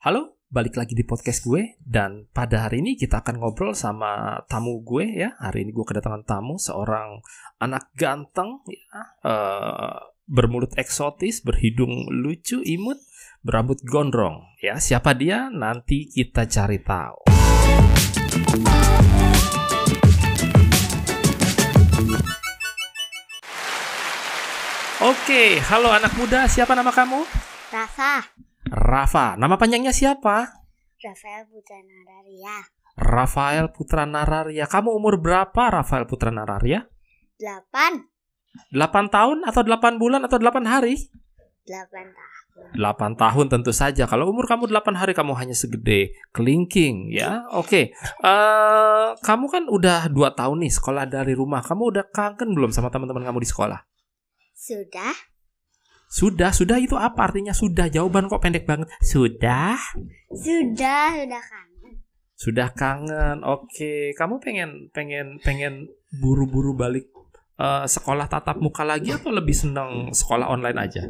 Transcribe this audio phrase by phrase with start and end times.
[0.00, 4.80] Halo, balik lagi di podcast gue dan pada hari ini kita akan ngobrol sama tamu
[4.80, 5.36] gue ya.
[5.36, 7.20] Hari ini gue kedatangan tamu seorang
[7.60, 8.80] anak ganteng ya,
[9.28, 12.96] uh, bermulut eksotis, berhidung lucu, imut,
[13.44, 14.40] berambut gondrong.
[14.64, 15.52] Ya, siapa dia?
[15.52, 17.20] Nanti kita cari tahu.
[25.04, 27.20] Oke, halo anak muda, siapa nama kamu?
[27.68, 28.48] Rafa.
[28.68, 29.40] Rafa.
[29.40, 30.60] Nama panjangnya siapa?
[31.00, 32.56] Rafael Putra Nararia.
[33.00, 34.68] Rafael Putra Nararia.
[34.68, 36.84] Kamu umur berapa, Rafael Putra Nararia?
[37.40, 38.76] 8.
[38.76, 41.08] 8 tahun atau 8 bulan atau 8 hari?
[41.64, 42.30] 8 tahun.
[42.76, 44.04] 8 tahun tentu saja.
[44.04, 47.48] Kalau umur kamu 8 hari kamu hanya segede kelingking ya.
[47.56, 47.96] Oke.
[48.20, 51.64] Uh, kamu kan udah 2 tahun nih sekolah dari rumah.
[51.64, 53.80] Kamu udah kangen belum sama teman-teman kamu di sekolah?
[54.52, 55.29] Sudah.
[56.10, 57.86] Sudah, sudah itu apa artinya sudah?
[57.86, 58.90] Jawaban kok pendek banget.
[58.98, 59.78] Sudah.
[60.34, 61.94] Sudah, sudah kangen.
[62.34, 63.46] Sudah kangen.
[63.46, 65.86] Oke, kamu pengen pengen pengen
[66.18, 67.06] buru-buru balik
[67.62, 71.02] uh, sekolah tatap muka lagi atau lebih senang sekolah online aja?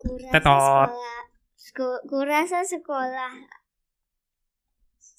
[0.00, 0.88] Kurasa Tetot.
[0.88, 1.20] sekolah,
[1.60, 3.34] sku- kurasa sekolah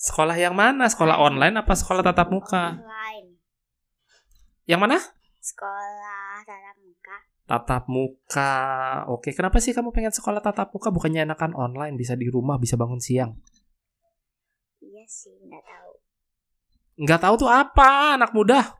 [0.01, 0.89] Sekolah yang mana?
[0.89, 2.79] Sekolah online apa sekolah tatap muka?
[2.81, 3.37] online.
[4.65, 4.97] Yang mana?
[5.41, 7.17] Sekolah tatap muka.
[7.49, 8.53] Tatap muka.
[9.09, 10.93] Oke, kenapa sih kamu pengen sekolah tatap muka?
[10.93, 13.33] Bukannya enakan online, bisa di rumah, bisa bangun siang.
[14.77, 15.91] Iya sih, nggak tahu.
[17.01, 18.77] Nggak tahu tuh apa, anak muda.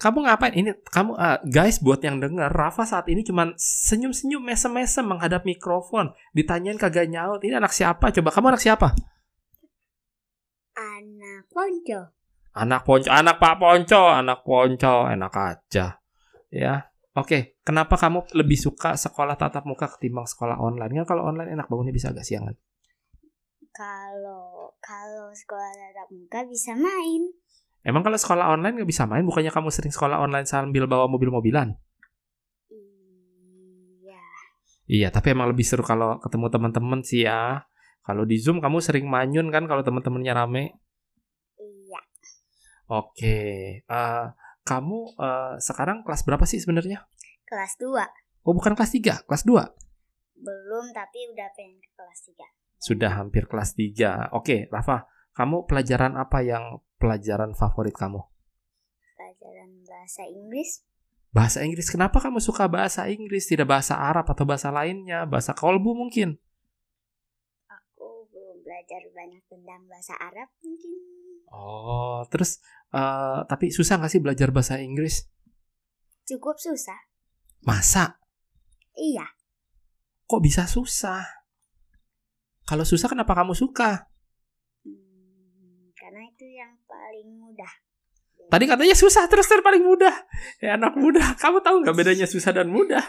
[0.00, 0.56] Kamu ngapain?
[0.56, 6.16] Ini kamu ah, guys buat yang denger, Rafa saat ini cuman senyum-senyum mesem-mesem menghadap mikrofon.
[6.32, 7.44] Ditanyain kagak nyaut.
[7.44, 8.08] Ini anak siapa?
[8.08, 8.96] Coba kamu anak siapa?
[10.76, 12.23] Anak ponco.
[12.54, 15.98] Anak Ponco, anak Pak Ponco, anak Ponco, enak aja.
[16.54, 16.86] Ya.
[17.18, 21.02] Oke, kenapa kamu lebih suka sekolah tatap muka ketimbang sekolah online?
[21.02, 22.54] Kan kalau online enak bangunnya bisa agak siangan.
[23.74, 27.26] Kalau kalau sekolah tatap muka bisa main.
[27.82, 29.26] Emang kalau sekolah online nggak bisa main?
[29.26, 31.74] Bukannya kamu sering sekolah online sambil bawa mobil-mobilan?
[32.70, 34.22] Iya.
[34.86, 37.66] Iya, tapi emang lebih seru kalau ketemu teman-teman sih ya.
[38.06, 40.64] Kalau di Zoom kamu sering manyun kan kalau teman-temannya rame.
[42.92, 43.38] Oke,
[43.80, 44.26] eh,
[44.64, 47.08] kamu eh, sekarang kelas berapa sih sebenarnya?
[47.48, 48.44] Kelas 2.
[48.44, 49.64] Oh, bukan kelas 3, kelas 2.
[50.44, 52.44] Belum tapi udah pengen ke kelas 3.
[52.76, 54.28] Sudah hampir kelas 3.
[54.36, 58.20] Oke, Rafa, kamu pelajaran apa yang pelajaran favorit kamu?
[59.16, 60.84] Pelajaran bahasa Inggris.
[61.32, 61.88] Bahasa Inggris.
[61.88, 63.48] Kenapa kamu suka bahasa Inggris?
[63.48, 65.24] Tidak bahasa Arab atau bahasa lainnya?
[65.24, 66.36] Bahasa kolbu mungkin?
[67.66, 71.33] Aku belum belajar banyak tentang bahasa Arab mungkin.
[71.54, 72.58] Oh, terus
[72.90, 75.30] eh, tapi susah nggak sih belajar bahasa Inggris?
[76.26, 76.98] Cukup susah.
[77.62, 78.18] Masa?
[78.98, 79.24] Iya.
[80.26, 81.22] Kok bisa susah?
[82.64, 84.08] Kalau susah kenapa kamu suka?
[84.82, 87.72] Hmm, karena itu yang paling mudah.
[88.48, 90.12] Tadi katanya susah terus terus paling mudah.
[90.64, 93.04] Ya anak muda, kamu tahu nggak bedanya susah dan mudah?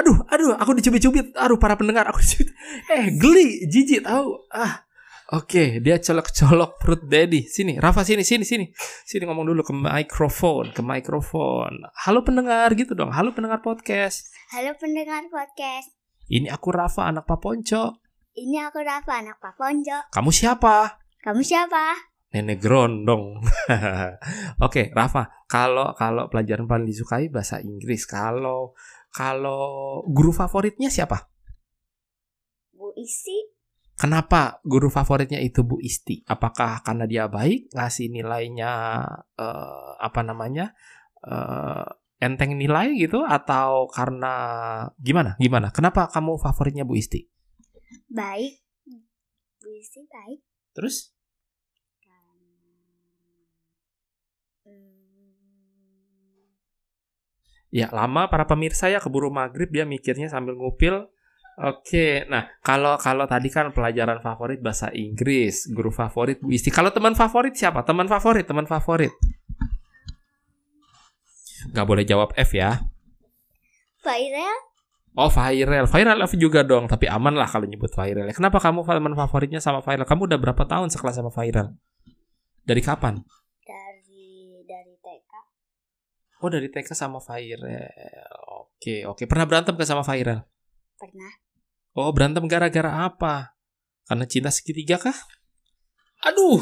[0.00, 1.36] Aduh, aduh, aku dicubit-cubit.
[1.36, 2.56] Aduh, para pendengar, aku dicubit.
[2.88, 4.48] Eh, geli, jijik tahu.
[4.48, 4.88] Ah,
[5.30, 7.46] oke, dia colok-colok perut daddy.
[7.46, 8.66] Sini, Rafa sini, sini, sini.
[9.06, 11.86] Sini ngomong dulu ke mikrofon, ke mikrofon.
[12.06, 13.14] Halo pendengar gitu dong.
[13.14, 14.30] Halo pendengar podcast.
[14.50, 15.94] Halo pendengar podcast.
[16.30, 18.02] Ini aku Rafa, anak Pak Ponco.
[18.34, 19.98] Ini aku Rafa, anak Pak Ponco.
[20.10, 20.98] Kamu siapa?
[21.22, 22.10] Kamu siapa?
[22.30, 23.42] Nenek Grondong.
[24.66, 28.06] Oke, Rafa, kalau kalau pelajaran paling disukai bahasa Inggris.
[28.06, 28.78] Kalau
[29.10, 31.26] kalau guru favoritnya siapa?
[32.70, 33.49] Bu Isi.
[34.00, 36.24] Kenapa guru favoritnya itu Bu Isti?
[36.24, 38.72] Apakah karena dia baik, ngasih nilainya
[39.36, 40.72] eh, apa namanya?
[41.20, 41.84] eh,
[42.20, 44.32] enteng nilai gitu atau karena
[44.96, 45.36] gimana?
[45.36, 45.68] Gimana?
[45.68, 47.28] Kenapa kamu favoritnya Bu Isti?
[48.08, 48.64] Baik.
[49.60, 50.40] Bu Isi baik.
[50.72, 51.12] Terus?
[54.64, 55.00] Hmm,
[57.70, 61.06] Ya, lama para pemirsa ya keburu maghrib dia mikirnya sambil ngupil.
[61.60, 66.72] Oke, nah kalau kalau tadi kan pelajaran favorit bahasa Inggris, guru favorit Bu Isti.
[66.72, 67.84] Kalau teman favorit siapa?
[67.84, 69.12] Teman favorit, teman favorit.
[71.76, 72.80] Gak boleh jawab F ya.
[74.00, 74.56] Fairel.
[75.20, 75.84] Oh, Viral.
[75.84, 78.32] Viral F juga dong, tapi aman lah kalau nyebut Viral.
[78.32, 80.08] Kenapa kamu teman favoritnya sama Viral?
[80.08, 81.76] Kamu udah berapa tahun sekelas sama Viral?
[82.64, 83.20] Dari kapan?
[83.60, 85.32] Dari dari TK.
[86.40, 87.84] Oh, dari TK sama Viral.
[88.64, 89.28] Oke, oke.
[89.28, 90.40] Pernah berantem gak sama Viral?
[90.96, 91.49] Pernah.
[91.94, 93.54] Oh, berantem gara-gara apa?
[94.06, 95.16] Karena cinta segitiga kah?
[96.26, 96.60] Aduh,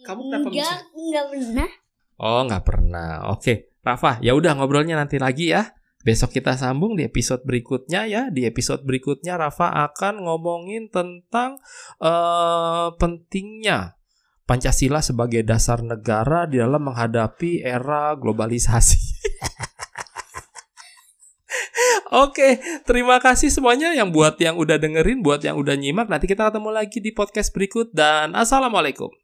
[0.00, 0.96] Kamu kenapa Enggak, bisa?
[0.96, 1.68] enggak pernah.
[2.20, 3.10] Oh, nggak pernah.
[3.32, 3.54] Oke.
[3.80, 5.72] Rafa, ya udah ngobrolnya nanti lagi ya.
[6.00, 8.22] Besok kita sambung di episode berikutnya ya.
[8.32, 11.60] Di episode berikutnya Rafa akan ngomongin tentang
[12.00, 14.00] uh, pentingnya
[14.48, 19.09] Pancasila sebagai dasar negara di dalam menghadapi era globalisasi.
[22.10, 26.10] Oke, terima kasih semuanya yang buat yang udah dengerin, buat yang udah nyimak.
[26.10, 29.14] Nanti kita ketemu lagi di podcast berikut dan assalamualaikum.